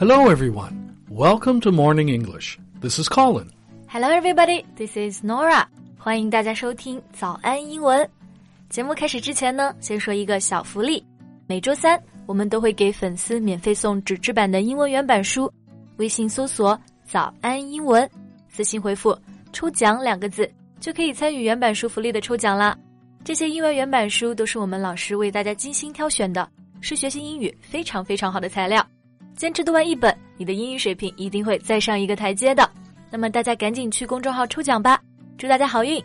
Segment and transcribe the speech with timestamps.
[0.00, 0.94] Hello, everyone.
[1.10, 2.56] Welcome to Morning English.
[2.80, 3.50] This is Colin.
[3.88, 4.64] Hello, everybody.
[4.76, 5.66] This is Nora.
[5.98, 8.08] 欢迎大家收听早安英文。
[8.68, 11.04] 节目开始之前呢，先说一个小福利。
[11.48, 15.52] 每周三我们都会给粉丝免费送纸质版的英文原版书。
[15.96, 18.08] 微信搜索“早安英文”，
[18.48, 19.18] 私信回复
[19.52, 22.78] “抽奖”两个字，就可以参与原版书福利的抽奖啦。
[23.24, 26.48] 这些英文原版书都是我们老师为大家精心挑选的，
[26.80, 28.86] 是学习英语非常非常好的材料。
[29.37, 32.69] 坚持读完一本，你的英语水平一定会再上一个台阶的。
[33.09, 34.99] 那么大家赶紧去公众号抽奖吧，
[35.37, 36.03] 祝大家好运！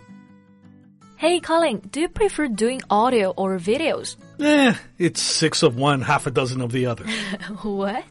[1.21, 4.15] Hey Colin, do you prefer doing audio or videos?
[4.39, 7.05] Eh, it's six of one, half a dozen of the other.
[7.63, 8.05] What?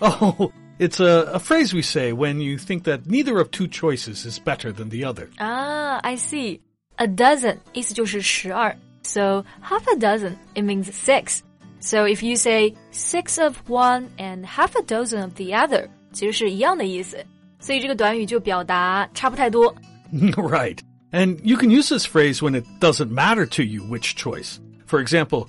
[0.00, 4.24] Oh, it's a, a phrase we say when you think that neither of two choices
[4.24, 5.28] is better than the other.
[5.38, 6.60] Ah, I see.
[6.96, 11.40] A dozen 意思就是十二，so half a dozen it means six.
[11.80, 17.24] So if you say six of one and half a dozen of the other，其实是一样的意思。
[17.60, 19.74] 所以这个短语就表达差不太多。
[20.12, 20.78] right.
[21.12, 24.58] And you can use this phrase when it doesn't matter to you which choice.
[24.86, 25.48] For example,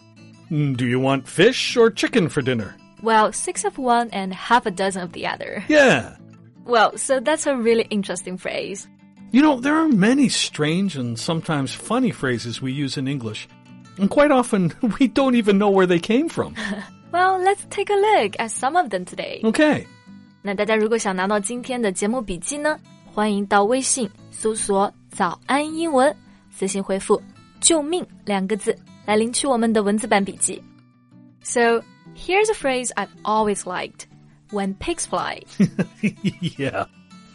[0.50, 2.76] "Mm, do you want fish or chicken for dinner?
[3.02, 5.64] Well, six of one and half a dozen of the other.
[5.68, 6.16] Yeah.
[6.66, 8.88] Well, so that's a really interesting phrase.
[9.32, 13.48] You know, there are many strange and sometimes funny phrases we use in English.
[14.00, 16.54] And quite often, we don't even know where they came from.
[17.12, 19.42] Well, let's take a look at some of them today.
[19.42, 19.86] Okay.
[20.42, 26.14] 那大家如果想拿到今天的节目笔记呢，欢迎到微信搜索“早安英文”，
[26.52, 27.22] 私信回复“
[27.62, 30.62] 救命”两个字来领取我们的文字版笔记。
[31.42, 31.82] So
[32.16, 34.08] here's a phrase I've always liked:
[34.52, 35.42] "When pigs fly."
[36.58, 36.86] yeah.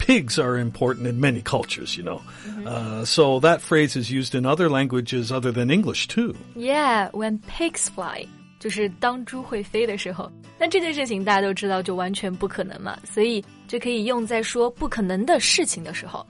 [0.05, 2.21] Pigs are important in many cultures, you know.
[2.67, 6.35] Uh, so that phrase is used in other languages other than English, too.
[6.57, 8.27] Yeah, when pigs fly，
[8.59, 10.31] 就是当猪会飞的时候。
[10.59, 16.27] 那这件事情大家都知道，就完全不可能嘛，所以就可以用在说不可能的事情的时候。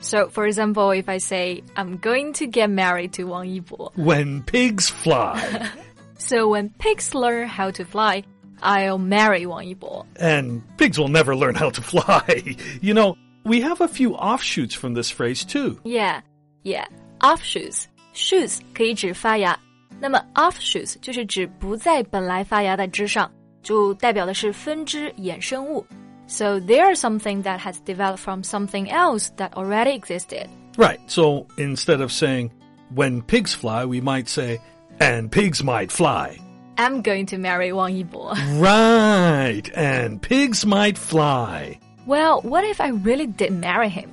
[0.00, 4.44] So, for example, if I say I'm going to get married to Wang Yibo, When
[4.44, 5.40] pigs fly.
[6.16, 8.22] so when pigs learn how to fly,
[8.62, 10.04] I'll marry Wang Yibo.
[10.18, 12.56] and pigs will never learn how to fly.
[12.80, 15.78] you know, we have a few offshoots from this phrase, too.
[15.84, 16.22] Yeah,
[16.64, 16.86] yeah.
[17.20, 19.58] Offshoots, shoots 可以指发芽，
[20.00, 23.30] 那么 offshoots 就是指不在本来发芽的枝上，
[23.62, 25.86] 就代表的是分支衍生物。
[26.26, 30.48] So they are something that has developed from something else that already existed.
[30.76, 30.98] Right.
[31.06, 32.50] So instead of saying,
[32.94, 34.58] when pigs fly, we might say,
[34.98, 36.38] and pigs might fly.
[36.78, 38.34] I'm going to marry Wang Yibo.
[38.60, 39.62] Right.
[39.74, 41.78] And pigs might fly.
[42.06, 44.10] well, what if I really did marry him?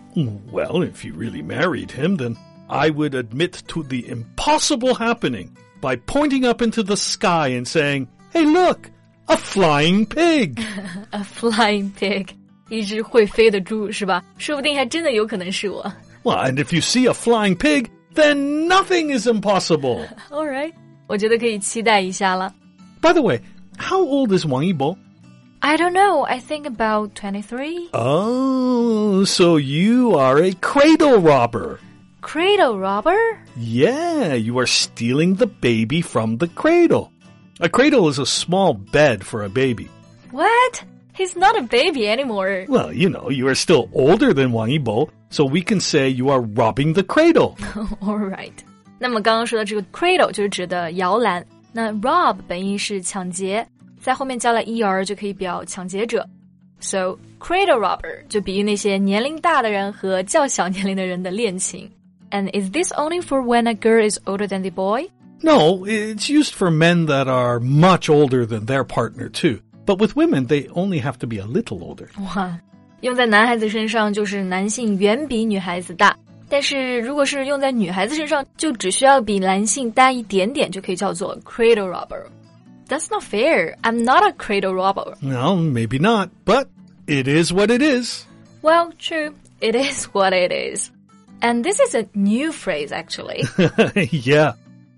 [0.52, 2.38] Well, if you really married him, then
[2.70, 8.08] I would admit to the impossible happening by pointing up into the sky and saying,
[8.32, 8.90] Hey, look,
[9.28, 10.60] a flying pig.
[11.12, 12.34] A flying pig.
[12.70, 14.24] 一只会飞的猪是吧？
[14.38, 15.84] 说不定还真的有可能是我。
[16.24, 20.08] well, and if you see a flying pig, then nothing is impossible.
[20.32, 20.74] All right，
[21.08, 22.54] 我觉得可以期待一下了。
[23.02, 23.40] By the way,
[23.78, 24.98] how old is Wang Yibo?
[25.60, 26.24] I don't know.
[26.26, 27.90] I think about twenty-three.
[27.94, 31.80] Oh, so you are a cradle robber.
[32.22, 33.18] Cradle robber?
[33.58, 37.12] Yeah, you are stealing the baby from the cradle.
[37.60, 39.90] A cradle is a small bed for a baby.
[40.32, 40.84] What?
[41.14, 42.66] He's not a baby anymore.
[42.68, 46.30] Well, you know, you are still older than Wang Yibo, so we can say you
[46.30, 47.56] are robbing the cradle.
[48.02, 48.64] All right.
[49.00, 53.66] 那么刚刚说的这个 cradle 就是指的摇篮，那 rob 本意是抢劫，
[54.00, 56.28] 在后面加了 er 就可以表抢劫者。
[56.80, 61.90] So cradle robber 就比喻那些年龄大的人和较小年龄的人的恋情。
[62.30, 65.08] And is this only for when a girl is older than the boy?
[65.42, 69.60] No, it's used for men that are much older than their partner too.
[69.86, 72.08] But with women, they only have to be a little older.
[72.36, 72.58] 哇，
[73.02, 76.18] 用在男孩子身上就是男性远比女孩子大，
[76.50, 83.76] 但是如果是用在女孩子身上，就只需要比男性大一点点就可以叫做 cradle robber。That's not fair.
[83.82, 85.16] I'm not a cradle robber.
[85.22, 86.68] Well, maybe not, but
[87.08, 88.26] it is what it is.
[88.62, 89.34] Well, true.
[89.62, 90.92] It is what it is.
[91.42, 93.46] And this is a new phrase, actually.
[94.12, 94.54] yeah.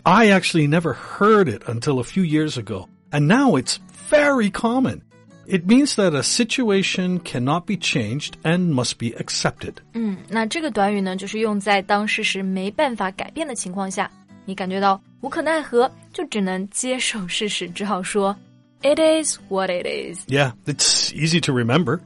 [0.05, 3.79] I actually never heard it until a few years ago, and now it's
[4.09, 5.01] very common.
[5.49, 9.75] It means that a situation cannot be changed and must be accepted.
[9.93, 14.09] 嗯，那这个短语呢，就是用在当事实没办法改变的情况下，
[14.45, 18.35] 你感觉到无可奈何，就只能接受事实，只好说
[18.81, 21.99] "It is what it is." Yeah, it's easy to remember.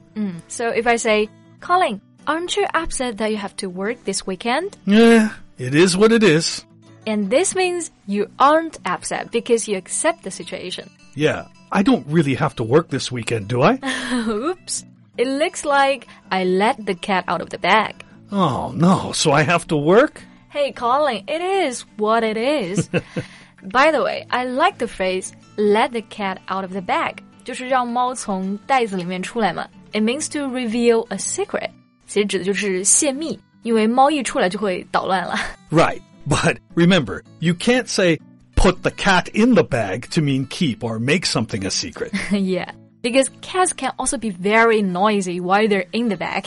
[0.48, 1.28] So if I say,
[1.60, 4.72] Colin, aren't you upset that you have to work this weekend?
[4.84, 6.60] Yeah, it is what it is.
[7.06, 10.90] And this means you aren't upset because you accept the situation.
[11.14, 13.78] Yeah, I don't really have to work this weekend, do I?
[14.26, 14.84] Oops.
[15.16, 18.04] It looks like I let the cat out of the bag.
[18.32, 19.12] Oh, no.
[19.12, 20.22] So I have to work?
[20.48, 22.88] Hey, Colin, it is what it is.
[23.62, 27.22] By the way, I like the phrase let the cat out of the bag.
[27.44, 29.66] 就是让猫从袋子里面出来嘛。
[29.92, 31.70] It means to reveal a secret.
[32.06, 35.36] 其实指的就是泄密，因为猫一出来就会捣乱了。
[35.70, 36.00] Right.
[36.28, 38.18] But remember, you can't say
[38.64, 42.12] put the cat in the bag to mean keep or make something a secret.
[42.30, 42.70] yeah,
[43.02, 46.46] because cats can also be very noisy while they're in the bag.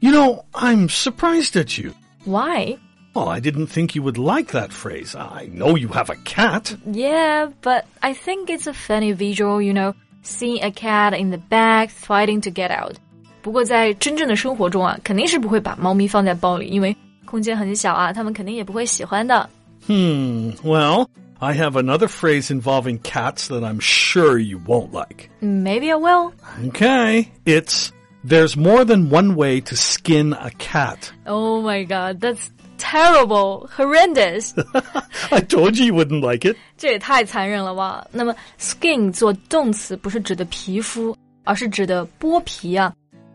[0.00, 1.94] you know, I'm surprised at you.
[2.24, 2.78] Why?
[3.14, 5.14] Well, I didn't think you would like that phrase.
[5.14, 6.76] I know you have a cat.
[6.84, 11.38] Yeah, but I think it's a funny visual, you know, seeing a cat in the
[11.38, 12.96] bag fighting to get out.
[13.40, 16.94] 不过在真正的生活中啊，肯定是不会把猫咪放在包里，因为
[17.24, 19.48] 空间很小啊，它们肯定也不会喜欢的。
[19.86, 21.06] Hmm, well,
[21.40, 25.28] I have another phrase involving cats that I'm sure you won't like.
[25.40, 26.32] Maybe I will.
[26.68, 27.92] Okay, it's
[28.24, 31.12] there's more than one way to skin a cat.
[31.26, 34.54] Oh my god, that's terrible, horrendous.
[35.30, 36.56] I told you you wouldn't like it.
[36.78, 38.06] 这也太残忍了吧？
[38.12, 41.14] 那么 skin 做动词不是指的皮肤，
[41.44, 42.92] 而是指的剥皮啊。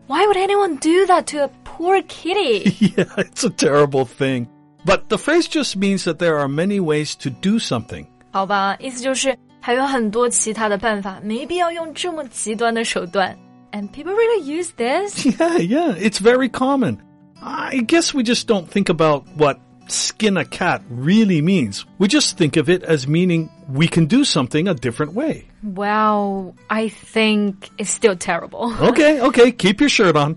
[0.08, 2.64] Why would anyone do that to a poor kitty?
[2.80, 4.48] Yeah, it's a terrible thing.
[4.86, 8.06] But the phrase just means that there are many ways to do something.
[8.32, 13.36] 好吧，意思就是还有很多其他的办法，没必要用这么极端的手段。
[13.72, 15.24] And people really use this?
[15.24, 16.98] Yeah, yeah, it's very common.
[17.40, 19.58] I guess we just don't think about what
[19.88, 21.84] skin a cat really means.
[21.98, 25.46] We just think of it as meaning we can do something a different way.
[25.62, 28.74] Well, I think it's still terrible.
[28.80, 30.36] Okay, okay, keep your shirt on.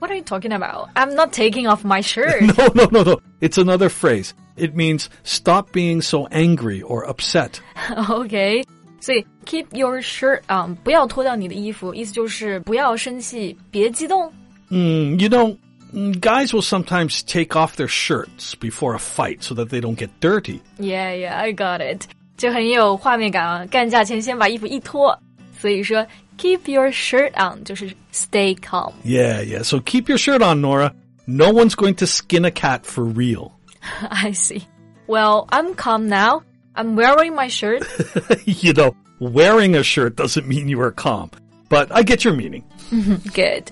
[0.00, 0.88] What are you talking about?
[0.96, 2.42] I'm not taking off my shirt.
[2.42, 3.20] No, no, no, no.
[3.40, 4.34] It's another phrase.
[4.56, 7.60] It means stop being so angry or upset.
[8.08, 8.64] OK，
[9.00, 14.32] 所以 keep your shirt on，不要脱掉你的衣服，意思就是不要生气，别激动。
[14.70, 15.56] Mm, you know,
[15.92, 19.96] mm, guys will sometimes take off their shirts before a fight so that they don't
[19.96, 20.60] get dirty.
[20.78, 22.02] Yeah, yeah, I got it，
[22.36, 23.64] 就很有画面感啊！
[23.66, 25.16] 干架前先把衣服一脱，
[25.58, 26.06] 所以说
[26.38, 28.92] keep your shirt on 就是 stay calm。
[29.04, 29.62] Yeah, yeah.
[29.62, 30.92] So keep your shirt on, Nora.
[31.26, 33.52] No one's going to skin a cat for real.
[34.10, 34.62] I see.
[35.06, 36.42] Well, I'm calm now.
[36.74, 37.84] I'm wearing my shirt.
[38.44, 41.30] you know, wearing a shirt doesn't mean you are calm.
[41.68, 42.64] But I get your meaning.
[43.34, 43.70] Good.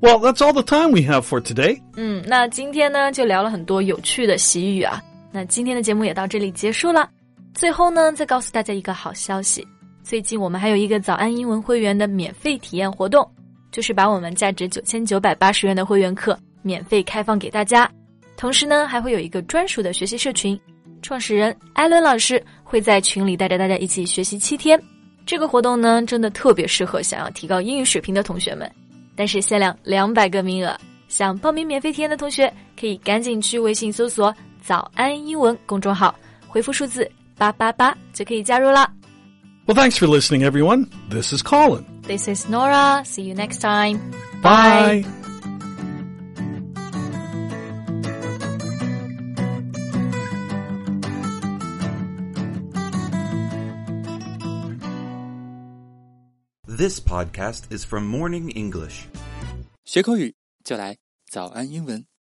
[0.00, 1.80] Well, that's all the time we have for today.
[1.96, 5.02] 嗯，那今天呢就聊了很多有趣的习语啊。
[5.32, 7.08] 那今天的节目也到这里结束了。
[7.54, 9.66] 最后呢，再告诉大家一个好消息，
[10.03, 13.29] 最近我们还有一个早安英文会员的免费体验活动，
[13.71, 17.89] 就是把我们价值九千九百八十元的会员课免费开放给大家。
[18.35, 20.59] 同时呢，还会有一个专属的学习社群，
[21.01, 24.81] 创始人艾伦老师会在群里带着大家一起学习七天。
[25.25, 28.69] 这个活动呢，真的特别适合想要提高英语水平的同学们，
[29.15, 30.75] 但是限量两百个名额。
[31.07, 34.33] 想报名免费体验的同学，可以赶紧去微信搜索
[34.63, 36.15] “早安英文”公众号，
[36.47, 38.91] 回复数字八八八就可以加入啦。
[39.66, 40.90] Well, thanks for listening, everyone.
[41.08, 41.84] This is Colin.
[42.02, 43.02] This is Nora.
[43.04, 44.14] See you next time.
[44.40, 45.04] Bye.
[56.68, 59.08] This podcast is from Morning English.
[59.84, 60.96] 学口语就来
[61.28, 62.06] 早安英文。